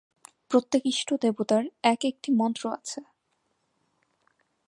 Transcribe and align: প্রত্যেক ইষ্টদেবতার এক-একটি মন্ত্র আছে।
প্রত্যেক 0.51 0.83
ইষ্টদেবতার 0.85 1.63
এক-একটি 1.83 2.29
মন্ত্র 2.31 2.63
আছে। 2.73 2.99